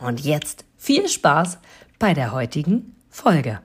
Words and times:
Und 0.00 0.20
jetzt 0.20 0.64
viel 0.78 1.08
Spaß 1.08 1.58
bei 1.98 2.14
der 2.14 2.32
heutigen 2.32 2.96
Folge. 3.10 3.60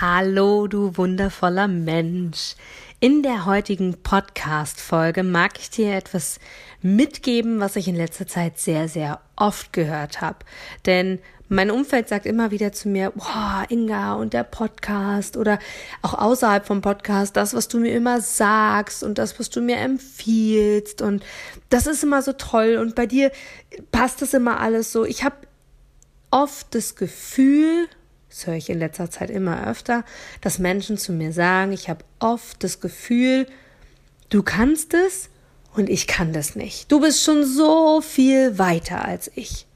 Hallo, 0.00 0.66
du 0.66 0.96
wundervoller 0.96 1.68
Mensch. 1.68 2.56
In 2.98 3.22
der 3.22 3.46
heutigen 3.46 4.02
Podcast-Folge 4.02 5.22
mag 5.22 5.60
ich 5.60 5.70
dir 5.70 5.94
etwas 5.94 6.40
mitgeben, 6.82 7.60
was 7.60 7.76
ich 7.76 7.86
in 7.86 7.94
letzter 7.94 8.26
Zeit 8.26 8.58
sehr, 8.58 8.88
sehr 8.88 9.20
oft 9.36 9.72
gehört 9.72 10.20
habe. 10.20 10.38
Denn 10.84 11.20
mein 11.48 11.70
Umfeld 11.70 12.08
sagt 12.08 12.26
immer 12.26 12.50
wieder 12.50 12.72
zu 12.72 12.88
mir, 12.88 13.10
boah, 13.14 13.64
Inga 13.68 14.14
und 14.14 14.34
der 14.34 14.44
Podcast 14.44 15.36
oder 15.36 15.58
auch 16.02 16.14
außerhalb 16.14 16.66
vom 16.66 16.80
Podcast, 16.80 17.36
das, 17.36 17.54
was 17.54 17.68
du 17.68 17.78
mir 17.78 17.94
immer 17.94 18.20
sagst 18.20 19.02
und 19.02 19.18
das, 19.18 19.38
was 19.38 19.48
du 19.50 19.60
mir 19.60 19.76
empfiehlst 19.78 21.00
und 21.00 21.24
das 21.70 21.86
ist 21.86 22.02
immer 22.04 22.22
so 22.22 22.32
toll 22.32 22.76
und 22.80 22.94
bei 22.94 23.06
dir 23.06 23.32
passt 23.90 24.20
das 24.20 24.34
immer 24.34 24.60
alles 24.60 24.92
so. 24.92 25.04
Ich 25.04 25.24
habe 25.24 25.36
oft 26.30 26.74
das 26.74 26.96
Gefühl, 26.96 27.88
das 28.28 28.46
höre 28.46 28.54
ich 28.54 28.68
in 28.68 28.78
letzter 28.78 29.10
Zeit 29.10 29.30
immer 29.30 29.66
öfter, 29.66 30.04
dass 30.42 30.58
Menschen 30.58 30.98
zu 30.98 31.12
mir 31.12 31.32
sagen, 31.32 31.72
ich 31.72 31.88
habe 31.88 32.04
oft 32.18 32.62
das 32.62 32.80
Gefühl, 32.80 33.46
du 34.28 34.42
kannst 34.42 34.92
es 34.92 35.30
und 35.74 35.88
ich 35.88 36.06
kann 36.06 36.32
das 36.32 36.56
nicht. 36.56 36.92
Du 36.92 37.00
bist 37.00 37.22
schon 37.22 37.44
so 37.44 38.00
viel 38.02 38.58
weiter 38.58 39.04
als 39.04 39.30
ich. 39.34 39.67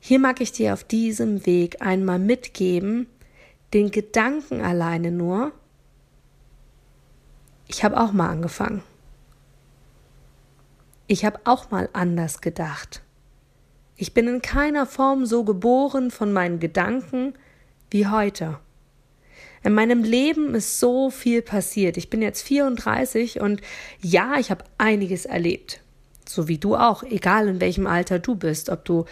Hier 0.00 0.18
mag 0.18 0.40
ich 0.40 0.52
dir 0.52 0.72
auf 0.72 0.84
diesem 0.84 1.44
Weg 1.46 1.82
einmal 1.82 2.18
mitgeben, 2.18 3.06
den 3.74 3.90
Gedanken 3.90 4.60
alleine 4.60 5.10
nur, 5.10 5.52
ich 7.66 7.84
habe 7.84 8.00
auch 8.00 8.12
mal 8.12 8.30
angefangen. 8.30 8.82
Ich 11.06 11.24
habe 11.24 11.40
auch 11.44 11.70
mal 11.70 11.88
anders 11.92 12.40
gedacht. 12.40 13.02
Ich 13.96 14.14
bin 14.14 14.26
in 14.26 14.42
keiner 14.42 14.86
Form 14.86 15.26
so 15.26 15.44
geboren 15.44 16.10
von 16.10 16.32
meinen 16.32 16.60
Gedanken 16.60 17.34
wie 17.90 18.06
heute. 18.06 18.58
In 19.62 19.74
meinem 19.74 20.02
Leben 20.02 20.54
ist 20.54 20.80
so 20.80 21.10
viel 21.10 21.42
passiert. 21.42 21.96
Ich 21.96 22.08
bin 22.08 22.22
jetzt 22.22 22.42
34 22.42 23.40
und 23.40 23.60
ja, 24.00 24.38
ich 24.38 24.50
habe 24.50 24.64
einiges 24.78 25.26
erlebt. 25.26 25.80
So 26.26 26.48
wie 26.48 26.58
du 26.58 26.76
auch, 26.76 27.02
egal 27.02 27.48
in 27.48 27.60
welchem 27.60 27.86
Alter 27.86 28.18
du 28.18 28.34
bist, 28.34 28.70
ob 28.70 28.84
du 28.84 29.04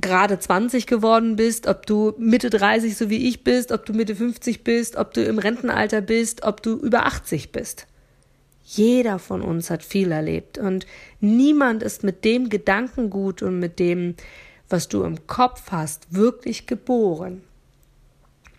gerade 0.00 0.38
20 0.38 0.86
geworden 0.86 1.36
bist, 1.36 1.66
ob 1.66 1.86
du 1.86 2.14
Mitte 2.18 2.50
30 2.50 2.96
so 2.96 3.10
wie 3.10 3.28
ich 3.28 3.44
bist, 3.44 3.72
ob 3.72 3.84
du 3.86 3.92
Mitte 3.92 4.14
50 4.14 4.64
bist, 4.64 4.96
ob 4.96 5.14
du 5.14 5.22
im 5.24 5.38
Rentenalter 5.38 6.00
bist, 6.00 6.42
ob 6.42 6.62
du 6.62 6.76
über 6.76 7.06
80 7.06 7.52
bist. 7.52 7.86
Jeder 8.62 9.18
von 9.18 9.42
uns 9.42 9.70
hat 9.70 9.82
viel 9.82 10.12
erlebt 10.12 10.58
und 10.58 10.86
niemand 11.20 11.82
ist 11.82 12.04
mit 12.04 12.24
dem 12.24 12.48
Gedankengut 12.48 13.42
und 13.42 13.58
mit 13.58 13.78
dem, 13.78 14.14
was 14.68 14.88
du 14.88 15.02
im 15.02 15.26
Kopf 15.26 15.72
hast, 15.72 16.14
wirklich 16.14 16.66
geboren. 16.66 17.42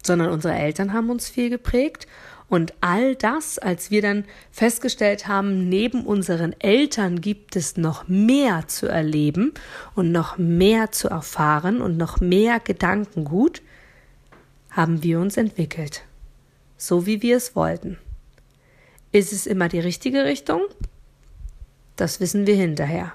Sondern 0.03 0.31
unsere 0.31 0.55
Eltern 0.55 0.93
haben 0.93 1.09
uns 1.09 1.29
viel 1.29 1.49
geprägt 1.49 2.07
und 2.51 2.73
all 2.81 3.15
das, 3.15 3.59
als 3.59 3.91
wir 3.91 4.01
dann 4.01 4.25
festgestellt 4.51 5.25
haben, 5.25 5.69
neben 5.69 6.05
unseren 6.05 6.53
Eltern 6.59 7.21
gibt 7.21 7.55
es 7.55 7.77
noch 7.77 8.09
mehr 8.09 8.67
zu 8.67 8.87
erleben 8.87 9.53
und 9.95 10.11
noch 10.11 10.37
mehr 10.37 10.91
zu 10.91 11.07
erfahren 11.07 11.81
und 11.81 11.95
noch 11.95 12.19
mehr 12.19 12.59
Gedankengut, 12.59 13.61
haben 14.69 15.01
wir 15.01 15.21
uns 15.21 15.37
entwickelt. 15.37 16.03
So 16.75 17.05
wie 17.05 17.21
wir 17.21 17.37
es 17.37 17.55
wollten. 17.55 17.97
Ist 19.13 19.31
es 19.31 19.47
immer 19.47 19.69
die 19.69 19.79
richtige 19.79 20.25
Richtung? 20.25 20.63
Das 21.95 22.19
wissen 22.19 22.45
wir 22.47 22.55
hinterher. 22.55 23.13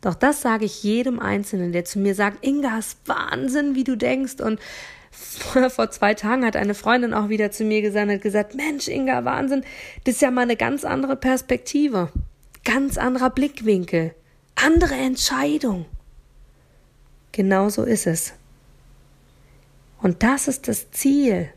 Doch 0.00 0.14
das 0.14 0.40
sage 0.40 0.64
ich 0.64 0.82
jedem 0.82 1.18
Einzelnen, 1.18 1.72
der 1.72 1.84
zu 1.84 1.98
mir 1.98 2.14
sagt, 2.14 2.42
Inga, 2.42 2.78
ist 2.78 2.96
Wahnsinn, 3.04 3.74
wie 3.74 3.84
du 3.84 3.96
denkst. 3.96 4.40
Und 4.40 4.58
vor 5.68 5.90
zwei 5.90 6.14
Tagen 6.14 6.44
hat 6.44 6.56
eine 6.56 6.74
Freundin 6.74 7.14
auch 7.14 7.28
wieder 7.28 7.50
zu 7.50 7.64
mir 7.64 7.82
gesagt, 7.82 8.10
hat 8.10 8.22
gesagt, 8.22 8.54
Mensch, 8.54 8.88
Inga, 8.88 9.24
Wahnsinn, 9.24 9.64
das 10.04 10.16
ist 10.16 10.22
ja 10.22 10.30
mal 10.30 10.42
eine 10.42 10.56
ganz 10.56 10.84
andere 10.84 11.16
Perspektive, 11.16 12.10
ganz 12.64 12.98
anderer 12.98 13.30
Blickwinkel, 13.30 14.14
andere 14.54 14.94
Entscheidung. 14.94 15.86
Genau 17.32 17.68
so 17.68 17.84
ist 17.84 18.06
es. 18.06 18.32
Und 20.00 20.22
das 20.22 20.48
ist 20.48 20.68
das 20.68 20.90
Ziel 20.90 21.50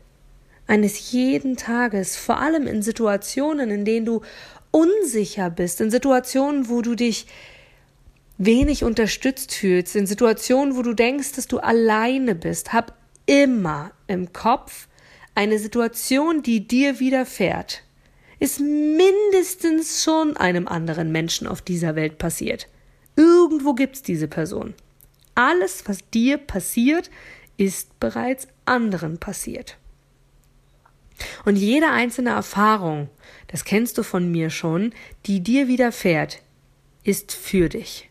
eines 0.66 1.10
jeden 1.12 1.56
Tages, 1.56 2.16
vor 2.16 2.38
allem 2.38 2.66
in 2.66 2.82
Situationen, 2.82 3.70
in 3.70 3.84
denen 3.84 4.06
du 4.06 4.22
unsicher 4.70 5.50
bist, 5.50 5.80
in 5.80 5.90
Situationen, 5.90 6.68
wo 6.68 6.80
du 6.80 6.94
dich 6.94 7.26
wenig 8.38 8.84
unterstützt 8.84 9.52
fühlst, 9.52 9.96
in 9.96 10.06
Situationen, 10.06 10.76
wo 10.76 10.82
du 10.82 10.94
denkst, 10.94 11.32
dass 11.32 11.46
du 11.46 11.58
alleine 11.58 12.34
bist, 12.34 12.72
hab 12.72 12.94
immer 13.30 13.92
im 14.08 14.32
Kopf 14.32 14.88
eine 15.36 15.60
Situation, 15.60 16.42
die 16.42 16.66
dir 16.66 16.98
widerfährt, 16.98 17.84
ist 18.40 18.58
mindestens 18.58 20.02
schon 20.02 20.36
einem 20.36 20.66
anderen 20.66 21.12
Menschen 21.12 21.46
auf 21.46 21.62
dieser 21.62 21.94
Welt 21.94 22.18
passiert. 22.18 22.66
Irgendwo 23.14 23.74
gibt's 23.74 24.02
diese 24.02 24.26
Person. 24.26 24.74
Alles, 25.36 25.84
was 25.86 25.98
dir 26.10 26.38
passiert, 26.38 27.08
ist 27.56 28.00
bereits 28.00 28.48
anderen 28.64 29.18
passiert. 29.18 29.76
Und 31.44 31.54
jede 31.54 31.88
einzelne 31.88 32.30
Erfahrung, 32.30 33.10
das 33.46 33.64
kennst 33.64 33.96
du 33.96 34.02
von 34.02 34.28
mir 34.32 34.50
schon, 34.50 34.92
die 35.26 35.40
dir 35.40 35.68
widerfährt, 35.68 36.42
ist 37.04 37.32
für 37.32 37.68
dich. 37.68 38.09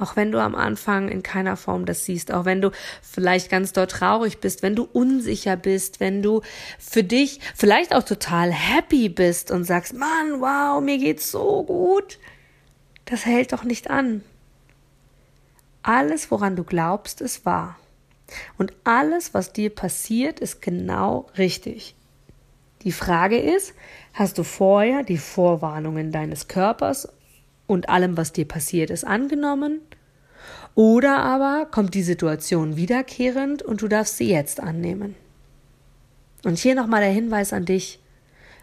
Auch 0.00 0.16
wenn 0.16 0.32
du 0.32 0.40
am 0.40 0.54
Anfang 0.54 1.10
in 1.10 1.22
keiner 1.22 1.58
Form 1.58 1.84
das 1.84 2.06
siehst, 2.06 2.32
auch 2.32 2.46
wenn 2.46 2.62
du 2.62 2.70
vielleicht 3.02 3.50
ganz 3.50 3.74
dort 3.74 3.90
traurig 3.90 4.38
bist, 4.38 4.62
wenn 4.62 4.74
du 4.74 4.88
unsicher 4.90 5.56
bist, 5.56 6.00
wenn 6.00 6.22
du 6.22 6.40
für 6.78 7.04
dich 7.04 7.38
vielleicht 7.54 7.94
auch 7.94 8.02
total 8.02 8.50
happy 8.50 9.10
bist 9.10 9.50
und 9.50 9.64
sagst, 9.64 9.92
Mann, 9.92 10.40
wow, 10.40 10.80
mir 10.80 10.96
geht's 10.96 11.30
so 11.30 11.64
gut. 11.64 12.18
Das 13.04 13.26
hält 13.26 13.52
doch 13.52 13.62
nicht 13.62 13.90
an. 13.90 14.22
Alles, 15.82 16.30
woran 16.30 16.56
du 16.56 16.64
glaubst, 16.64 17.20
ist 17.20 17.44
wahr. 17.44 17.78
Und 18.56 18.72
alles, 18.84 19.34
was 19.34 19.52
dir 19.52 19.68
passiert, 19.68 20.40
ist 20.40 20.62
genau 20.62 21.26
richtig. 21.36 21.94
Die 22.84 22.92
Frage 22.92 23.38
ist, 23.38 23.74
hast 24.14 24.38
du 24.38 24.44
vorher 24.44 25.02
die 25.02 25.18
Vorwarnungen 25.18 26.10
deines 26.10 26.48
Körpers 26.48 27.08
und 27.70 27.88
allem, 27.88 28.16
was 28.16 28.32
dir 28.32 28.48
passiert 28.48 28.90
ist, 28.90 29.04
angenommen? 29.04 29.80
Oder 30.74 31.18
aber 31.18 31.68
kommt 31.70 31.94
die 31.94 32.02
Situation 32.02 32.76
wiederkehrend 32.76 33.62
und 33.62 33.80
du 33.80 33.86
darfst 33.86 34.16
sie 34.16 34.28
jetzt 34.28 34.58
annehmen? 34.58 35.14
Und 36.42 36.58
hier 36.58 36.74
nochmal 36.74 37.00
der 37.00 37.12
Hinweis 37.12 37.52
an 37.52 37.66
dich. 37.66 38.00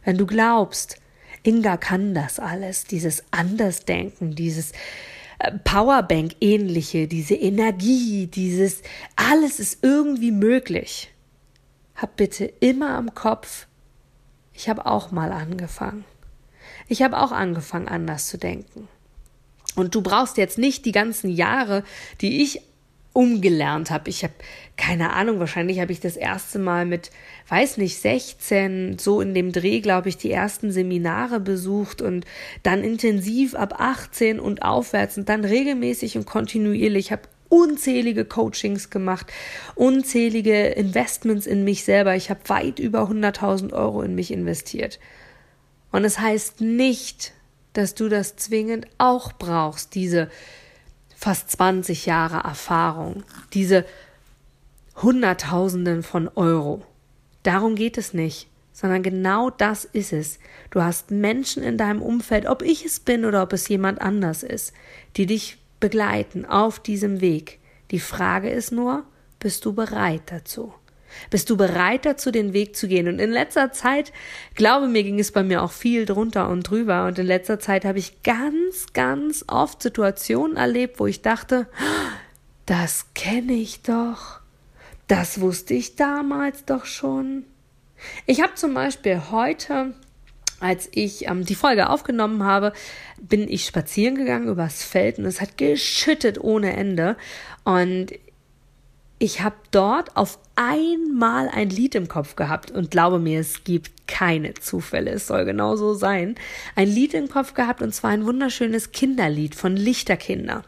Wenn 0.03 0.18
du 0.18 0.25
glaubst, 0.25 0.97
Inga 1.44 1.78
kann 1.78 2.13
das 2.13 2.38
alles, 2.38 2.84
dieses 2.84 3.23
Andersdenken, 3.31 4.35
dieses 4.35 4.73
äh, 5.39 5.53
Powerbank-ähnliche, 5.63 7.07
diese 7.07 7.35
Energie, 7.35 8.27
dieses 8.27 8.81
alles 9.15 9.62
ist 9.62 9.86
irgendwie 9.86 10.31
möglich. 10.31 11.13
Hab 11.95 12.18
bitte 12.18 12.44
immer 12.59 12.89
am 12.98 13.15
Kopf, 13.15 13.68
ich 14.51 14.68
habe 14.68 14.86
auch 14.86 15.12
mal 15.12 15.31
angefangen. 15.31 16.04
Ich 16.89 17.01
habe 17.01 17.18
auch 17.19 17.31
angefangen, 17.31 17.88
anders 17.88 18.27
zu 18.27 18.38
denken. 18.38 18.89
Und 19.77 19.94
du 19.94 20.01
brauchst 20.01 20.38
jetzt 20.38 20.57
nicht 20.57 20.85
die 20.85 20.91
ganzen 20.91 21.29
Jahre, 21.29 21.83
die 22.19 22.41
ich 22.41 22.62
umgelernt 23.13 23.91
habe. 23.91 24.09
Ich 24.09 24.24
habe 24.24 24.33
keine 24.75 25.13
Ahnung, 25.13 25.39
wahrscheinlich 25.39 25.79
habe 25.79 25.91
ich 25.91 26.00
das 26.00 26.18
erste 26.18 26.57
Mal 26.57 26.85
mit, 26.85 27.12
weiß 27.47 27.77
nicht, 27.77 28.00
16, 28.00 28.97
so 28.97 29.21
in 29.21 29.35
dem 29.35 29.51
Dreh, 29.51 29.79
glaube 29.81 30.09
ich, 30.09 30.18
die 30.18 30.31
ersten 30.31 30.71
Seminare 30.71 31.39
besucht 31.39 32.01
und 32.01 32.25
dann 32.63 32.83
intensiv 32.83 33.53
ab 33.53 33.75
18 33.79 34.39
und 34.39 34.63
aufwärts 34.63 35.18
und 35.18 35.29
dann 35.29 35.45
regelmäßig 35.45 36.18
und 36.18 36.25
kontinuierlich. 36.25 37.07
Ich 37.07 37.12
habe 37.12 37.23
unzählige 37.50 38.25
Coachings 38.25 38.89
gemacht, 38.89 39.31
unzählige 39.75 40.69
Investments 40.69 41.45
in 41.45 41.63
mich 41.63 41.83
selber. 41.83 42.15
Ich 42.15 42.31
habe 42.31 42.41
weit 42.47 42.80
über 42.80 43.03
100.000 43.09 43.73
Euro 43.73 44.01
in 44.01 44.15
mich 44.15 44.31
investiert. 44.31 45.00
Und 45.91 46.03
es 46.03 46.19
heißt 46.19 46.62
nicht, 46.62 47.33
dass 47.74 47.96
du 47.96 48.10
das 48.10 48.36
zwingend 48.36 48.88
auch 48.98 49.34
brauchst, 49.34 49.96
diese 49.96 50.30
fast 51.16 51.52
20 51.52 52.06
Jahre 52.06 52.48
Erfahrung, 52.48 53.24
diese 53.54 53.86
Hunderttausenden 55.02 56.04
von 56.04 56.28
Euro. 56.36 56.84
Darum 57.44 57.75
geht 57.75 57.98
es 57.98 58.14
nicht, 58.14 58.48
sondern 58.74 59.04
genau 59.04 59.50
das 59.50 59.86
ist 59.86 60.14
es. 60.14 60.40
Du 60.69 60.81
hast 60.81 61.12
Menschen 61.12 61.64
in 61.64 61.78
deinem 61.78 62.02
Umfeld, 62.02 62.46
ob 62.46 62.62
ich 62.62 62.86
es 62.86 63.00
bin 63.00 63.25
oder 63.25 63.44
ob 63.44 63.54
es 63.54 63.68
jemand 63.68 64.02
anders 64.02 64.44
ist, 64.44 64.74
die 65.16 65.25
dich 65.25 65.58
begleiten 65.80 66.46
auf 66.46 66.80
diesem 66.80 67.22
Weg. 67.22 67.60
Die 67.92 68.00
Frage 68.00 68.50
ist 68.50 68.72
nur, 68.72 69.04
bist 69.40 69.66
du 69.66 69.74
bereit 69.74 70.24
dazu? 70.28 70.74
Bist 71.30 71.50
du 71.50 71.57
bereit 71.57 72.06
dazu, 72.06 72.31
den 72.31 72.54
Weg 72.54 72.75
zu 72.75 72.88
gehen? 72.88 73.07
Und 73.07 73.19
in 73.19 73.31
letzter 73.31 73.71
Zeit, 73.71 74.12
glaube 74.56 74.88
mir, 74.88 75.04
ging 75.04 75.19
es 75.19 75.31
bei 75.31 75.44
mir 75.44 75.63
auch 75.63 75.71
viel 75.71 76.06
drunter 76.06 76.50
und 76.50 76.69
drüber. 76.69 77.06
Und 77.06 77.19
in 77.19 77.25
letzter 77.25 77.59
Zeit 77.59 77.86
habe 77.86 78.00
ich 78.00 78.24
ganz, 78.24 78.88
ganz 78.94 79.45
oft 79.48 79.81
Situationen 79.81 80.57
erlebt, 80.57 81.00
wo 81.00 81.07
ich 81.07 81.21
dachte, 81.21 81.68
das 82.65 83.07
kenne 83.13 83.54
ich 83.54 83.81
doch. 83.81 84.39
Das 85.07 85.39
wusste 85.39 85.74
ich 85.74 85.95
damals 85.95 86.65
doch 86.65 86.86
schon. 86.86 87.45
Ich 88.25 88.42
habe 88.42 88.56
zum 88.56 88.74
Beispiel 88.74 89.21
heute, 89.31 89.94
als 90.59 90.89
ich 90.92 91.27
ähm, 91.27 91.45
die 91.45 91.56
Folge 91.56 91.89
aufgenommen 91.89 92.44
habe, 92.44 92.74
bin 93.19 93.50
ich 93.50 93.65
spazieren 93.65 94.15
gegangen 94.15 94.50
übers 94.50 94.83
Feld 94.83 95.18
und 95.18 95.25
es 95.25 95.42
hat 95.42 95.57
geschüttet 95.57 96.39
ohne 96.39 96.75
Ende. 96.75 97.15
Und 97.63 98.12
ich 99.19 99.42
habe 99.42 99.56
dort 99.72 100.16
auf 100.16 100.38
einmal 100.56 101.50
ein 101.50 101.69
Lied 101.69 101.96
im 101.96 102.08
Kopf 102.08 102.36
gehabt 102.36 102.72
und 102.72 102.92
glaube 102.92 103.19
mir, 103.19 103.40
es 103.40 103.64
gibt 103.64 104.08
keine 104.08 104.54
Zufälle, 104.54 105.12
es 105.12 105.28
soll 105.28 105.46
genau 105.46 105.75
so 105.75 105.94
sein. 105.94 106.36
Ein 106.75 106.88
Lied 106.88 107.14
im 107.14 107.30
Kopf 107.30 107.54
gehabt 107.54 107.81
und 107.81 107.94
zwar 107.94 108.12
ein 108.12 108.25
wunderschönes 108.25 108.92
Kinderlied 108.92 109.56
von 109.56 109.75
Lichterkinder. 109.75 110.64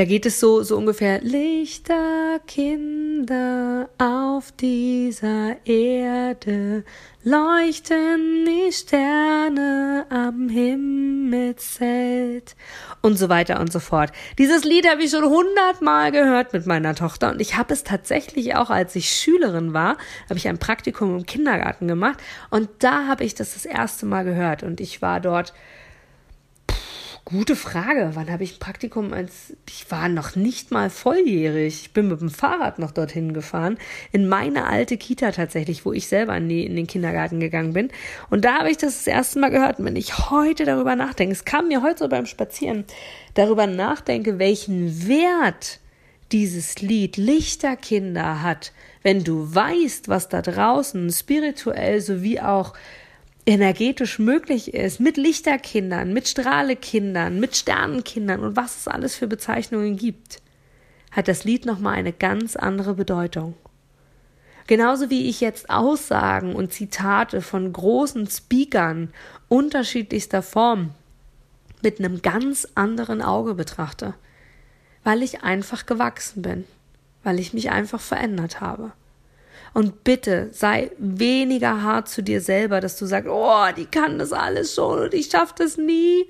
Da 0.00 0.06
geht 0.06 0.24
es 0.24 0.40
so, 0.40 0.62
so 0.62 0.78
ungefähr, 0.78 1.20
Lichterkinder 1.20 3.90
auf 3.98 4.50
dieser 4.52 5.56
Erde, 5.66 6.84
leuchten 7.22 8.46
die 8.46 8.72
Sterne 8.72 10.06
am 10.08 10.48
Himmelszelt 10.48 12.56
und 13.02 13.18
so 13.18 13.28
weiter 13.28 13.60
und 13.60 13.70
so 13.70 13.78
fort. 13.78 14.10
Dieses 14.38 14.64
Lied 14.64 14.88
habe 14.88 15.02
ich 15.02 15.10
schon 15.10 15.28
hundertmal 15.28 16.12
gehört 16.12 16.54
mit 16.54 16.64
meiner 16.64 16.94
Tochter 16.94 17.32
und 17.32 17.42
ich 17.42 17.58
habe 17.58 17.74
es 17.74 17.84
tatsächlich 17.84 18.56
auch, 18.56 18.70
als 18.70 18.96
ich 18.96 19.10
Schülerin 19.10 19.74
war, 19.74 19.98
habe 20.30 20.38
ich 20.38 20.48
ein 20.48 20.56
Praktikum 20.56 21.18
im 21.18 21.26
Kindergarten 21.26 21.88
gemacht 21.88 22.20
und 22.48 22.70
da 22.78 23.06
habe 23.06 23.24
ich 23.24 23.34
das 23.34 23.52
das 23.52 23.66
erste 23.66 24.06
Mal 24.06 24.24
gehört 24.24 24.62
und 24.62 24.80
ich 24.80 25.02
war 25.02 25.20
dort 25.20 25.52
Gute 27.30 27.54
Frage. 27.54 28.10
Wann 28.14 28.28
habe 28.28 28.42
ich 28.42 28.56
ein 28.56 28.58
Praktikum 28.58 29.12
als 29.12 29.54
ich 29.68 29.88
war 29.88 30.08
noch 30.08 30.34
nicht 30.34 30.72
mal 30.72 30.90
volljährig. 30.90 31.82
Ich 31.82 31.92
bin 31.92 32.08
mit 32.08 32.20
dem 32.20 32.28
Fahrrad 32.28 32.80
noch 32.80 32.90
dorthin 32.90 33.32
gefahren 33.32 33.78
in 34.10 34.26
meine 34.26 34.66
alte 34.66 34.96
Kita 34.96 35.30
tatsächlich, 35.30 35.86
wo 35.86 35.92
ich 35.92 36.08
selber 36.08 36.36
in, 36.36 36.48
die, 36.48 36.66
in 36.66 36.74
den 36.74 36.88
Kindergarten 36.88 37.38
gegangen 37.38 37.72
bin. 37.72 37.90
Und 38.30 38.44
da 38.44 38.58
habe 38.58 38.70
ich 38.72 38.78
das 38.78 38.96
das 38.96 39.06
erste 39.06 39.38
Mal 39.38 39.50
gehört. 39.50 39.78
Und 39.78 39.84
wenn 39.84 39.94
ich 39.94 40.30
heute 40.30 40.64
darüber 40.64 40.96
nachdenke, 40.96 41.32
es 41.32 41.44
kam 41.44 41.68
mir 41.68 41.82
heute 41.82 42.00
so 42.00 42.08
beim 42.08 42.26
Spazieren, 42.26 42.84
darüber 43.34 43.68
nachdenke, 43.68 44.40
welchen 44.40 45.06
Wert 45.06 45.78
dieses 46.32 46.80
Lied 46.80 47.16
Lichterkinder 47.16 48.42
hat, 48.42 48.72
wenn 49.04 49.22
du 49.22 49.54
weißt, 49.54 50.08
was 50.08 50.28
da 50.28 50.42
draußen 50.42 51.08
spirituell 51.12 52.00
sowie 52.00 52.40
auch 52.40 52.74
energetisch 53.50 54.20
möglich 54.20 54.74
ist, 54.74 55.00
mit 55.00 55.16
Lichterkindern, 55.16 56.12
mit 56.12 56.28
Strahlekindern, 56.28 57.40
mit 57.40 57.56
Sternenkindern 57.56 58.44
und 58.44 58.54
was 58.54 58.76
es 58.76 58.88
alles 58.88 59.16
für 59.16 59.26
Bezeichnungen 59.26 59.96
gibt, 59.96 60.40
hat 61.10 61.26
das 61.26 61.42
Lied 61.42 61.66
nochmal 61.66 61.94
eine 61.94 62.12
ganz 62.12 62.54
andere 62.54 62.94
Bedeutung. 62.94 63.54
Genauso 64.68 65.10
wie 65.10 65.28
ich 65.28 65.40
jetzt 65.40 65.68
Aussagen 65.68 66.54
und 66.54 66.72
Zitate 66.72 67.40
von 67.40 67.72
großen 67.72 68.28
Speakern 68.28 69.12
unterschiedlichster 69.48 70.42
Form 70.42 70.90
mit 71.82 71.98
einem 71.98 72.22
ganz 72.22 72.68
anderen 72.76 73.20
Auge 73.20 73.54
betrachte, 73.54 74.14
weil 75.02 75.24
ich 75.24 75.42
einfach 75.42 75.86
gewachsen 75.86 76.42
bin, 76.42 76.64
weil 77.24 77.40
ich 77.40 77.52
mich 77.52 77.70
einfach 77.70 78.00
verändert 78.00 78.60
habe. 78.60 78.92
Und 79.72 80.04
bitte 80.04 80.48
sei 80.52 80.90
weniger 80.98 81.82
hart 81.82 82.08
zu 82.08 82.22
dir 82.22 82.40
selber, 82.40 82.80
dass 82.80 82.98
du 82.98 83.06
sagst, 83.06 83.28
oh, 83.30 83.66
die 83.76 83.86
kann 83.86 84.18
das 84.18 84.32
alles 84.32 84.74
schon 84.74 84.98
und 84.98 85.14
ich 85.14 85.26
schaff 85.30 85.54
das 85.54 85.76
nie. 85.76 86.26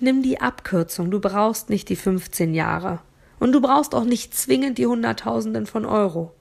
Nimm 0.00 0.22
die 0.22 0.40
Abkürzung. 0.40 1.10
Du 1.10 1.20
brauchst 1.20 1.70
nicht 1.70 1.88
die 1.88 1.96
15 1.96 2.54
Jahre. 2.54 3.00
Und 3.40 3.52
du 3.52 3.60
brauchst 3.60 3.94
auch 3.94 4.04
nicht 4.04 4.34
zwingend 4.34 4.78
die 4.78 4.86
Hunderttausenden 4.86 5.66
von 5.66 5.84
Euro. 5.84 6.32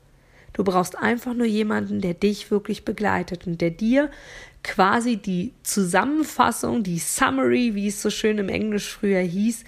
Du 0.54 0.64
brauchst 0.64 0.98
einfach 0.98 1.36
nur 1.36 1.46
jemanden, 1.46 2.02
der 2.02 2.16
dich 2.16 2.50
wirklich 2.50 2.84
begleitet 2.86 3.46
und 3.46 3.62
der 3.62 3.70
dir 3.70 4.10
quasi 4.64 5.18
die 5.18 5.54
Zusammenfassung, 5.62 6.82
die 6.82 6.98
Summary, 6.98 7.76
wie 7.76 7.88
es 7.88 8.02
so 8.02 8.10
schön 8.10 8.40
im 8.40 8.50
Englisch 8.50 8.92
früher 8.92 9.22
hieß, 9.22 9.64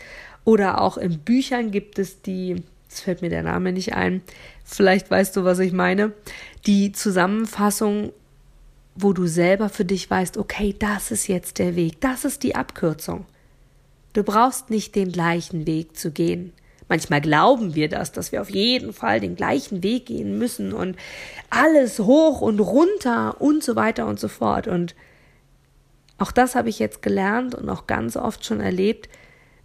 oder 0.45 0.81
auch 0.81 0.97
in 0.97 1.19
Büchern 1.19 1.69
gibt 1.69 1.99
es 1.99 2.23
die 2.23 2.63
jetzt 2.89 3.01
fällt 3.01 3.21
mir 3.21 3.29
der 3.29 3.43
Name 3.43 3.71
nicht 3.71 3.93
ein, 3.93 4.21
vielleicht 4.69 5.09
weißt 5.09 5.35
du, 5.35 5.43
was 5.43 5.59
ich 5.59 5.73
meine, 5.73 6.13
die 6.65 6.91
Zusammenfassung, 6.91 8.13
wo 8.95 9.13
du 9.13 9.27
selber 9.27 9.69
für 9.69 9.85
dich 9.85 10.09
weißt, 10.09 10.37
okay, 10.37 10.75
das 10.77 11.11
ist 11.11 11.27
jetzt 11.27 11.57
der 11.57 11.75
Weg, 11.75 12.01
das 12.01 12.25
ist 12.25 12.43
die 12.43 12.55
Abkürzung. 12.55 13.25
Du 14.13 14.23
brauchst 14.23 14.69
nicht 14.69 14.95
den 14.95 15.11
gleichen 15.11 15.65
Weg 15.67 15.95
zu 15.95 16.11
gehen. 16.11 16.53
Manchmal 16.87 17.21
glauben 17.21 17.75
wir 17.75 17.87
das, 17.87 18.11
dass 18.11 18.31
wir 18.31 18.41
auf 18.41 18.49
jeden 18.49 18.93
Fall 18.93 19.19
den 19.19 19.35
gleichen 19.35 19.83
Weg 19.83 20.07
gehen 20.07 20.39
müssen 20.39 20.73
und 20.73 20.97
alles 21.51 21.99
hoch 21.99 22.41
und 22.41 22.59
runter 22.59 23.39
und 23.39 23.63
so 23.63 23.75
weiter 23.75 24.07
und 24.07 24.19
so 24.19 24.27
fort. 24.27 24.67
Und 24.67 24.95
auch 26.17 26.31
das 26.31 26.55
habe 26.55 26.69
ich 26.69 26.79
jetzt 26.79 27.03
gelernt 27.03 27.53
und 27.53 27.69
auch 27.69 27.85
ganz 27.85 28.17
oft 28.17 28.43
schon 28.43 28.59
erlebt. 28.59 29.07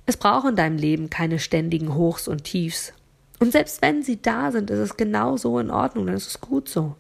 Es 0.05 0.19
braucht 0.19 0.47
in 0.47 0.57
deinem 0.57 0.77
Leben 0.77 1.09
keine 1.09 1.39
ständigen 1.39 1.95
Hochs 1.95 2.29
und 2.29 2.45
Tiefs. 2.45 2.93
Und 3.41 3.53
selbst 3.53 3.83
wenn 3.83 4.03
sie 4.03 4.21
da 4.21 4.53
sind, 4.53 4.71
ist 4.71 4.79
es 4.79 4.97
genau 4.97 5.37
so 5.37 5.59
in 5.59 5.71
Ordnung, 5.71 6.07
dann 6.07 6.17
ist 6.17 6.29
es 6.29 6.41
gut 6.41 6.69
so. 6.69 6.97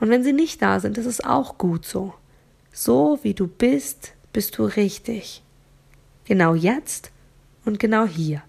Und 0.00 0.10
wenn 0.10 0.24
sie 0.24 0.32
nicht 0.32 0.60
da 0.62 0.80
sind, 0.80 0.98
ist 0.98 1.06
es 1.06 1.22
auch 1.22 1.58
gut 1.58 1.84
so. 1.86 2.14
So 2.72 3.18
wie 3.22 3.34
du 3.34 3.46
bist, 3.46 4.14
bist 4.32 4.58
du 4.58 4.64
richtig. 4.64 5.42
Genau 6.24 6.54
jetzt 6.54 7.12
und 7.64 7.78
genau 7.78 8.06
hier. 8.06 8.42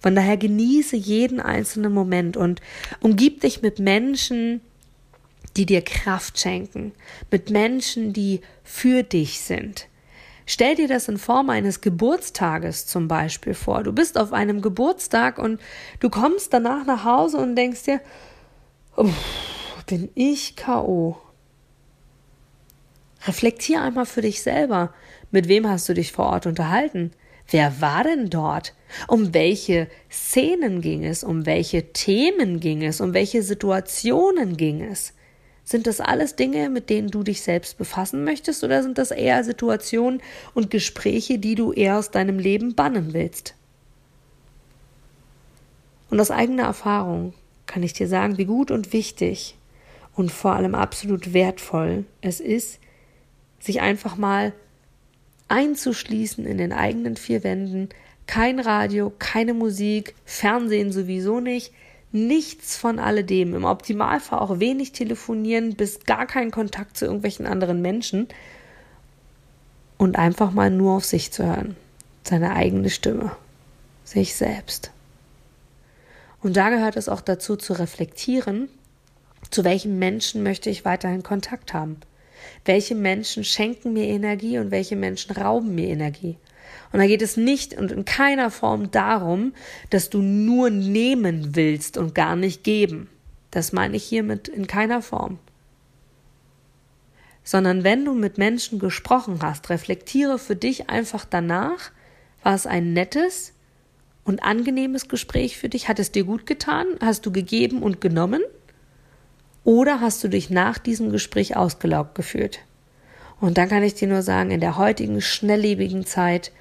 Von 0.00 0.14
daher 0.14 0.36
genieße 0.36 0.96
jeden 0.96 1.40
einzelnen 1.40 1.92
Moment 1.92 2.36
und 2.36 2.60
umgib 3.00 3.40
dich 3.40 3.62
mit 3.62 3.78
Menschen, 3.78 4.60
die 5.56 5.66
dir 5.66 5.82
Kraft 5.82 6.38
schenken, 6.38 6.92
mit 7.30 7.50
Menschen, 7.50 8.12
die 8.12 8.40
für 8.64 9.02
dich 9.02 9.40
sind, 9.40 9.86
Stell 10.46 10.74
dir 10.74 10.88
das 10.88 11.08
in 11.08 11.18
Form 11.18 11.50
eines 11.50 11.80
Geburtstages 11.80 12.86
zum 12.86 13.08
Beispiel 13.08 13.54
vor. 13.54 13.82
Du 13.82 13.92
bist 13.92 14.18
auf 14.18 14.32
einem 14.32 14.60
Geburtstag 14.60 15.38
und 15.38 15.60
du 16.00 16.10
kommst 16.10 16.52
danach 16.52 16.84
nach 16.84 17.04
Hause 17.04 17.38
und 17.38 17.56
denkst 17.56 17.84
dir, 17.84 18.00
bin 19.86 20.10
ich 20.14 20.56
K.O. 20.56 21.16
Reflektier 23.26 23.82
einmal 23.82 24.06
für 24.06 24.22
dich 24.22 24.42
selber. 24.42 24.92
Mit 25.30 25.48
wem 25.48 25.68
hast 25.68 25.88
du 25.88 25.94
dich 25.94 26.12
vor 26.12 26.26
Ort 26.26 26.46
unterhalten? 26.46 27.12
Wer 27.48 27.80
war 27.80 28.04
denn 28.04 28.30
dort? 28.30 28.74
Um 29.08 29.34
welche 29.34 29.88
Szenen 30.10 30.80
ging 30.80 31.04
es? 31.04 31.22
Um 31.22 31.46
welche 31.46 31.92
Themen 31.92 32.60
ging 32.60 32.82
es? 32.82 33.00
Um 33.00 33.14
welche 33.14 33.42
Situationen 33.42 34.56
ging 34.56 34.82
es? 34.82 35.14
Sind 35.64 35.86
das 35.86 36.00
alles 36.00 36.36
Dinge, 36.36 36.68
mit 36.70 36.90
denen 36.90 37.08
du 37.08 37.22
dich 37.22 37.42
selbst 37.42 37.78
befassen 37.78 38.24
möchtest, 38.24 38.64
oder 38.64 38.82
sind 38.82 38.98
das 38.98 39.10
eher 39.10 39.44
Situationen 39.44 40.20
und 40.54 40.70
Gespräche, 40.70 41.38
die 41.38 41.54
du 41.54 41.72
eher 41.72 41.98
aus 41.98 42.10
deinem 42.10 42.38
Leben 42.38 42.74
bannen 42.74 43.12
willst? 43.12 43.54
Und 46.10 46.20
aus 46.20 46.30
eigener 46.30 46.64
Erfahrung 46.64 47.32
kann 47.66 47.82
ich 47.82 47.94
dir 47.94 48.06
sagen, 48.06 48.36
wie 48.36 48.44
gut 48.44 48.70
und 48.70 48.92
wichtig 48.92 49.56
und 50.14 50.30
vor 50.30 50.52
allem 50.52 50.74
absolut 50.74 51.32
wertvoll 51.32 52.04
es 52.20 52.40
ist, 52.40 52.78
sich 53.60 53.80
einfach 53.80 54.16
mal 54.16 54.52
einzuschließen 55.48 56.44
in 56.44 56.58
den 56.58 56.72
eigenen 56.72 57.16
vier 57.16 57.44
Wänden, 57.44 57.88
kein 58.26 58.60
Radio, 58.60 59.12
keine 59.18 59.54
Musik, 59.54 60.14
Fernsehen 60.24 60.92
sowieso 60.92 61.40
nicht, 61.40 61.72
nichts 62.12 62.76
von 62.76 62.98
alledem. 62.98 63.54
Im 63.54 63.64
Optimalfall 63.64 64.38
auch 64.38 64.60
wenig 64.60 64.92
telefonieren, 64.92 65.74
bis 65.74 66.04
gar 66.04 66.26
keinen 66.26 66.50
Kontakt 66.50 66.96
zu 66.96 67.06
irgendwelchen 67.06 67.46
anderen 67.46 67.82
Menschen. 67.82 68.28
Und 69.98 70.16
einfach 70.16 70.52
mal 70.52 70.70
nur 70.70 70.96
auf 70.96 71.04
sich 71.04 71.32
zu 71.32 71.44
hören. 71.44 71.76
Seine 72.22 72.54
eigene 72.54 72.90
Stimme. 72.90 73.32
Sich 74.04 74.34
selbst. 74.34 74.90
Und 76.42 76.56
da 76.56 76.70
gehört 76.70 76.96
es 76.96 77.08
auch 77.08 77.20
dazu 77.20 77.56
zu 77.56 77.72
reflektieren, 77.72 78.68
zu 79.50 79.64
welchen 79.64 79.98
Menschen 79.98 80.42
möchte 80.42 80.70
ich 80.70 80.84
weiterhin 80.84 81.22
Kontakt 81.22 81.72
haben. 81.72 81.98
Welche 82.64 82.96
Menschen 82.96 83.44
schenken 83.44 83.92
mir 83.92 84.06
Energie 84.06 84.58
und 84.58 84.70
welche 84.70 84.96
Menschen 84.96 85.32
rauben 85.36 85.74
mir 85.74 85.88
Energie. 85.88 86.36
Und 86.92 86.98
da 86.98 87.06
geht 87.06 87.22
es 87.22 87.36
nicht 87.36 87.74
und 87.74 87.90
in 87.90 88.04
keiner 88.04 88.50
Form 88.50 88.90
darum, 88.90 89.54
dass 89.90 90.10
du 90.10 90.18
nur 90.18 90.70
nehmen 90.70 91.56
willst 91.56 91.96
und 91.96 92.14
gar 92.14 92.36
nicht 92.36 92.64
geben. 92.64 93.08
Das 93.50 93.72
meine 93.72 93.96
ich 93.96 94.04
hiermit 94.04 94.48
in 94.48 94.66
keiner 94.66 95.00
Form. 95.00 95.38
Sondern 97.44 97.82
wenn 97.82 98.04
du 98.04 98.14
mit 98.14 98.38
Menschen 98.38 98.78
gesprochen 98.78 99.38
hast, 99.42 99.70
reflektiere 99.70 100.38
für 100.38 100.54
dich 100.54 100.90
einfach 100.90 101.24
danach, 101.24 101.90
war 102.42 102.54
es 102.54 102.66
ein 102.66 102.92
nettes 102.92 103.52
und 104.24 104.42
angenehmes 104.42 105.08
Gespräch 105.08 105.56
für 105.56 105.68
dich? 105.68 105.88
Hat 105.88 105.98
es 105.98 106.12
dir 106.12 106.24
gut 106.24 106.46
getan? 106.46 106.86
Hast 107.00 107.26
du 107.26 107.32
gegeben 107.32 107.82
und 107.82 108.00
genommen? 108.00 108.42
Oder 109.64 110.00
hast 110.00 110.22
du 110.24 110.28
dich 110.28 110.50
nach 110.50 110.78
diesem 110.78 111.10
Gespräch 111.10 111.56
ausgelaugt 111.56 112.14
gefühlt? 112.14 112.60
Und 113.40 113.58
dann 113.58 113.68
kann 113.68 113.82
ich 113.82 113.94
dir 113.94 114.08
nur 114.08 114.22
sagen, 114.22 114.50
in 114.50 114.60
der 114.60 114.76
heutigen 114.76 115.20
schnelllebigen 115.20 116.06
Zeit 116.06 116.52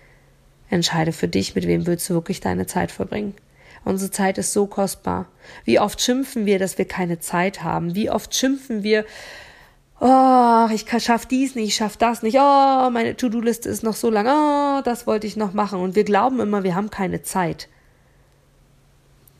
entscheide 0.71 1.11
für 1.11 1.27
dich, 1.27 1.55
mit 1.55 1.67
wem 1.67 1.85
willst 1.85 2.09
du 2.09 2.13
wirklich 2.13 2.39
deine 2.39 2.65
Zeit 2.65 2.91
verbringen. 2.91 3.35
Unsere 3.83 4.11
Zeit 4.11 4.37
ist 4.37 4.53
so 4.53 4.67
kostbar. 4.67 5.27
Wie 5.65 5.79
oft 5.79 6.01
schimpfen 6.01 6.45
wir, 6.45 6.59
dass 6.59 6.77
wir 6.77 6.85
keine 6.85 7.19
Zeit 7.19 7.63
haben? 7.63 7.95
Wie 7.95 8.09
oft 8.09 8.33
schimpfen 8.35 8.83
wir, 8.83 9.05
oh, 9.99 10.67
ich 10.71 10.85
schaff 11.03 11.25
dies 11.25 11.55
nicht, 11.55 11.69
ich 11.69 11.75
schaff 11.75 11.97
das 11.97 12.21
nicht, 12.23 12.37
oh, 12.37 12.89
meine 12.91 13.15
To-Do-Liste 13.15 13.69
ist 13.69 13.83
noch 13.83 13.95
so 13.95 14.09
lang, 14.09 14.27
oh, 14.27 14.81
das 14.83 15.07
wollte 15.07 15.27
ich 15.27 15.35
noch 15.35 15.53
machen. 15.53 15.79
Und 15.79 15.95
wir 15.95 16.03
glauben 16.03 16.39
immer, 16.39 16.63
wir 16.63 16.75
haben 16.75 16.89
keine 16.89 17.23
Zeit. 17.23 17.67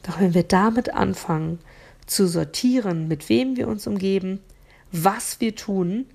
Doch 0.03 0.19
wenn 0.19 0.33
wir 0.33 0.43
damit 0.43 0.93
anfangen, 0.93 1.59
zu 2.07 2.27
sortieren, 2.27 3.07
mit 3.07 3.29
wem 3.29 3.55
wir 3.55 3.67
uns 3.67 3.88
umgeben, 3.88 4.41
was 4.91 5.39
wir 5.39 5.55
tun, 5.55 6.05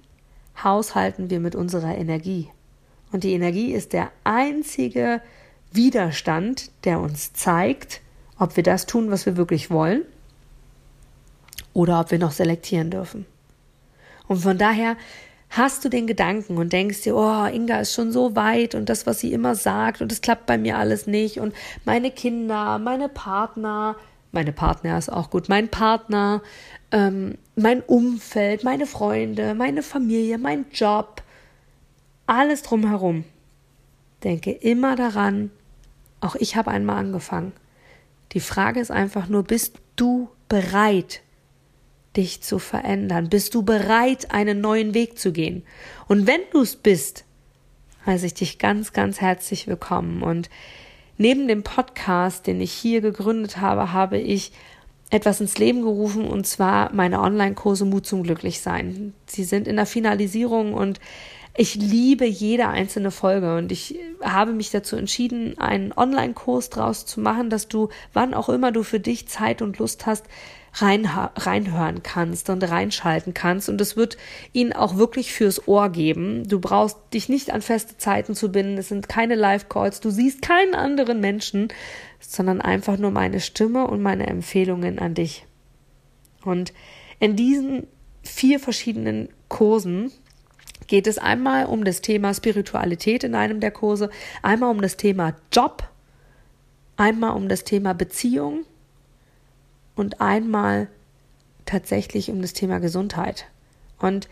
haushalten 0.62 1.30
wir 1.30 1.40
mit 1.40 1.54
unserer 1.54 1.96
Energie. 1.96 2.50
Und 3.12 3.25
die 3.25 3.32
Energie 3.32 3.72
ist 3.72 3.92
der 3.92 4.10
einzige 4.25 5.20
Widerstand, 5.72 6.70
der 6.84 7.00
uns 7.00 7.32
zeigt, 7.32 8.00
ob 8.38 8.56
wir 8.56 8.62
das 8.62 8.86
tun, 8.86 9.10
was 9.10 9.26
wir 9.26 9.36
wirklich 9.36 9.70
wollen, 9.70 10.02
oder 11.72 12.00
ob 12.00 12.10
wir 12.10 12.18
noch 12.18 12.32
selektieren 12.32 12.90
dürfen. 12.90 13.26
Und 14.28 14.38
von 14.38 14.58
daher 14.58 14.96
hast 15.50 15.84
du 15.84 15.88
den 15.88 16.06
Gedanken 16.06 16.56
und 16.56 16.72
denkst 16.72 17.02
dir, 17.02 17.16
oh, 17.16 17.44
Inga 17.44 17.80
ist 17.80 17.94
schon 17.94 18.12
so 18.12 18.34
weit 18.34 18.75
und 18.75 18.88
das, 18.88 19.06
was 19.06 19.20
sie 19.20 19.32
immer 19.32 19.54
sagt 19.54 20.00
und 20.00 20.10
es 20.10 20.20
klappt 20.20 20.46
bei 20.46 20.58
mir 20.58 20.76
alles 20.76 21.06
nicht 21.06 21.38
und 21.38 21.54
meine 21.84 22.10
Kinder, 22.10 22.78
meine 22.78 23.08
Partner, 23.08 23.96
meine 24.32 24.52
Partner 24.52 24.98
ist 24.98 25.12
auch 25.12 25.30
gut, 25.30 25.48
mein 25.48 25.68
Partner, 25.68 26.42
ähm, 26.90 27.38
mein 27.54 27.80
Umfeld, 27.82 28.64
meine 28.64 28.86
Freunde, 28.86 29.54
meine 29.54 29.82
Familie, 29.82 30.38
mein 30.38 30.66
Job, 30.72 31.22
alles 32.26 32.62
drumherum. 32.62 33.25
Denke 34.25 34.50
immer 34.50 34.97
daran, 34.97 35.50
auch 36.21 36.35
ich 36.37 36.56
habe 36.56 36.71
einmal 36.71 36.99
angefangen. 36.99 37.52
Die 38.33 38.40
Frage 38.40 38.80
ist 38.80 38.90
einfach 38.90 39.28
nur, 39.28 39.45
bist 39.45 39.78
du 39.95 40.28
bereit, 40.49 41.23
dich 42.16 42.42
zu 42.42 42.59
verändern? 42.59 43.28
Bist 43.28 43.54
du 43.54 43.62
bereit, 43.62 44.33
einen 44.33 44.61
neuen 44.61 44.95
Weg 44.95 45.18
zu 45.18 45.33
gehen? 45.33 45.62
Und 46.09 46.26
wenn 46.26 46.40
du 46.52 46.62
es 46.62 46.76
bist, 46.76 47.25
heiße 48.06 48.26
ich 48.26 48.35
dich 48.35 48.59
ganz, 48.59 48.92
ganz 48.92 49.21
herzlich 49.21 49.66
willkommen. 49.66 50.23
Und 50.23 50.49
neben 51.18 51.49
dem 51.49 51.62
Podcast, 51.62 52.47
den 52.47 52.61
ich 52.61 52.73
hier 52.73 53.00
gegründet 53.00 53.59
habe, 53.59 53.92
habe 53.92 54.18
ich 54.18 54.52
etwas 55.11 55.40
ins 55.40 55.59
Leben 55.59 55.83
gerufen 55.83 56.26
und 56.26 56.47
zwar 56.47 56.92
meine 56.92 57.21
Online-Kurse 57.21 57.85
Mut 57.85 58.06
zum 58.06 58.25
Glücklichsein. 58.25 59.14
Sie 59.26 59.45
sind 59.45 59.68
in 59.68 59.76
der 59.76 59.87
Finalisierung 59.87 60.75
und 60.75 60.99
ich 61.56 61.75
liebe 61.75 62.26
jede 62.26 62.68
einzelne 62.68 63.10
Folge 63.10 63.56
und 63.56 63.72
ich 63.72 63.98
habe 64.22 64.52
mich 64.52 64.70
dazu 64.70 64.96
entschieden, 64.96 65.58
einen 65.58 65.92
Online-Kurs 65.92 66.70
draus 66.70 67.06
zu 67.06 67.20
machen, 67.20 67.48
dass 67.48 67.68
du, 67.68 67.88
wann 68.12 68.34
auch 68.34 68.48
immer 68.48 68.72
du 68.72 68.82
für 68.82 69.00
dich 69.00 69.26
Zeit 69.28 69.62
und 69.62 69.78
Lust 69.78 70.04
hast, 70.04 70.25
rein, 70.75 71.06
reinhören 71.06 72.02
kannst 72.02 72.50
und 72.50 72.62
reinschalten 72.62 73.32
kannst. 73.32 73.68
Und 73.68 73.80
es 73.80 73.96
wird 73.96 74.18
ihn 74.52 74.75
auch 74.75 74.96
wirklich 74.96 75.32
fürs 75.32 75.66
Ohr 75.66 75.88
geben. 75.88 76.46
Du 76.46 76.60
brauchst 76.60 76.98
dich 77.14 77.28
nicht 77.28 77.52
an 77.52 77.62
feste 77.62 77.96
Zeiten 77.96 78.34
zu 78.34 78.52
binden. 78.52 78.76
Es 78.76 78.88
sind 78.88 79.08
keine 79.08 79.34
Live-Calls. 79.34 80.00
Du 80.00 80.10
siehst 80.10 80.42
keinen 80.42 80.75
anderen 80.75 81.20
Menschen, 81.20 81.68
sondern 82.20 82.60
einfach 82.60 82.98
nur 82.98 83.10
meine 83.10 83.40
Stimme 83.40 83.86
und 83.86 84.02
meine 84.02 84.26
Empfehlungen 84.26 84.98
an 84.98 85.14
dich. 85.14 85.46
Und 86.44 86.75
in 87.18 87.34
diesen 87.34 87.86
vier 88.22 88.60
verschiedenen 88.60 89.30
Kursen 89.48 90.12
geht 90.87 91.06
es 91.06 91.18
einmal 91.18 91.66
um 91.66 91.85
das 91.85 92.00
Thema 92.00 92.35
Spiritualität 92.35 93.25
in 93.25 93.35
einem 93.35 93.61
der 93.61 93.71
Kurse, 93.71 94.11
einmal 94.42 94.71
um 94.71 94.80
das 94.80 94.97
Thema 94.97 95.35
Job, 95.52 95.88
einmal 96.97 97.37
um 97.37 97.49
das 97.49 97.64
Thema 97.64 97.92
Beziehung 97.95 98.64
und 99.95 100.21
einmal 100.21 100.88
tatsächlich 101.64 102.30
um 102.30 102.42
das 102.42 102.52
Thema 102.52 102.78
Gesundheit. 102.78 103.47
Und 103.99 104.28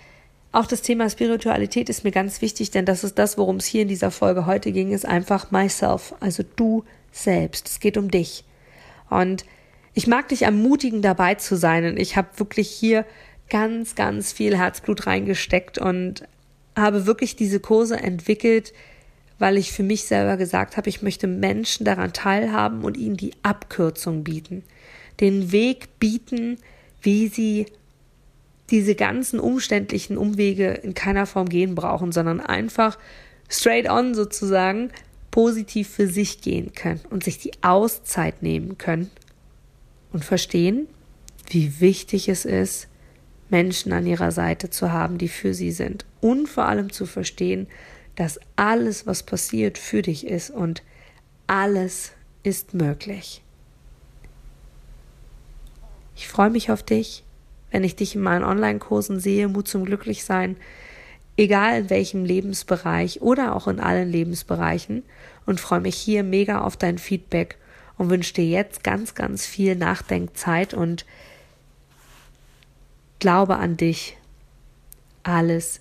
auch 0.53 0.67
das 0.67 0.83
Thema 0.83 1.11
Spiritualität 1.11 1.89
ist 1.89 2.05
mir 2.05 2.13
ganz 2.13 2.41
wichtig, 2.41 2.71
denn 2.71 2.85
das 2.85 3.03
ist 3.03 3.19
das, 3.19 3.37
worum 3.37 3.57
es 3.57 3.67
hier 3.67 3.83
in 3.83 3.89
dieser 3.89 4.13
Folge 4.13 4.47
heute 4.47 4.71
ging, 4.71 4.93
ist 4.93 5.05
einfach 5.05 5.51
myself, 5.51 6.15
also 6.21 6.45
du 6.55 6.85
selbst. 7.11 7.69
Es 7.69 7.81
geht 7.81 7.97
um 7.97 8.11
dich. 8.11 8.45
Und 9.11 9.45
ich 9.95 10.07
mag 10.07 10.29
dich 10.29 10.43
ermutigen, 10.43 11.03
dabei 11.03 11.35
zu 11.35 11.57
sein. 11.57 11.85
Und 11.85 11.99
ich 11.99 12.17
habe 12.17 12.29
wirklich 12.37 12.71
hier 12.71 13.05
ganz, 13.51 13.95
ganz 13.95 14.33
viel 14.33 14.57
Herzblut 14.57 15.07
reingesteckt 15.07 15.79
und 15.79 16.25
habe 16.77 17.07
wirklich 17.07 17.37
diese 17.37 17.61
Kurse 17.61 17.97
entwickelt, 17.97 18.73
weil 19.39 19.57
ich 19.57 19.73
für 19.73 19.83
mich 19.83 20.05
selber 20.05 20.37
gesagt 20.37 20.77
habe, 20.77 20.89
ich 20.89 21.03
möchte 21.03 21.27
Menschen 21.27 21.85
daran 21.85 22.13
teilhaben 22.13 22.85
und 22.85 22.97
ihnen 22.97 23.17
die 23.17 23.33
Abkürzung 23.43 24.25
bieten, 24.25 24.63
den 25.21 25.53
Weg 25.53 25.99
bieten, 25.99 26.59
wie 27.03 27.29
sie 27.29 27.67
diese 28.71 28.95
ganzen 28.95 29.39
umständlichen 29.41 30.17
Umwege 30.17 30.71
in 30.71 30.95
keiner 30.95 31.27
Form 31.27 31.49
gehen 31.49 31.75
brauchen, 31.75 32.13
sondern 32.13 32.41
einfach 32.41 32.99
straight 33.49 33.89
on 33.89 34.15
sozusagen 34.15 34.91
positiv 35.31 35.89
für 35.89 36.07
sich 36.07 36.41
gehen 36.41 36.73
können 36.73 37.01
und 37.11 37.25
sich 37.25 37.39
die 37.39 37.53
Auszeit 37.63 38.43
nehmen 38.43 38.79
können 38.79 39.11
und 40.13 40.25
verstehen, 40.25 40.87
wie 41.49 41.81
wichtig 41.81 42.29
es 42.29 42.45
ist, 42.45 42.89
Menschen 43.51 43.93
an 43.93 44.07
ihrer 44.07 44.33
Seite 44.33 44.71
zu 44.71 44.93
haben, 44.93 45.19
die 45.19 45.29
für 45.29 45.53
sie 45.53 45.73
sind. 45.73 46.07
Und 46.25 46.49
vor 46.49 46.65
allem 46.65 46.91
zu 46.91 47.05
verstehen, 47.05 47.67
dass 48.17 48.41
alles, 48.57 49.07
was 49.07 49.25
passiert, 49.25 49.77
für 49.77 50.01
dich 50.01 50.27
ist 50.27 50.49
und 50.49 50.83
alles 51.47 52.13
ist 52.43 52.73
möglich. 52.73 53.43
Ich 56.17 56.27
freue 56.27 56.49
mich 56.49 56.71
auf 56.71 56.83
dich, 56.83 57.25
wenn 57.71 57.85
ich 57.85 57.95
dich 57.95 58.15
in 58.15 58.23
meinen 58.23 58.43
Online-Kursen 58.43 59.21
sehe, 59.21 59.49
Mut 59.49 59.69
zum 59.69 59.85
Glücklichsein, 59.85 60.57
egal 61.37 61.81
in 61.81 61.91
welchem 61.91 62.25
Lebensbereich 62.25 63.21
oder 63.21 63.55
auch 63.55 63.69
in 63.69 63.79
allen 63.79 64.09
Lebensbereichen 64.09 65.03
und 65.45 65.61
freue 65.61 65.81
mich 65.81 65.97
hier 65.97 66.23
mega 66.23 66.63
auf 66.63 66.79
dein 66.79 66.97
Feedback 66.97 67.59
und 67.99 68.09
wünsche 68.09 68.33
dir 68.33 68.47
jetzt 68.47 68.83
ganz, 68.83 69.15
ganz 69.15 69.45
viel 69.45 69.77
Nachdenkzeit 69.77 70.73
und 70.73 71.05
Glaube 73.19 73.57
an 73.57 73.77
dich. 73.77 74.17
Alles 75.23 75.81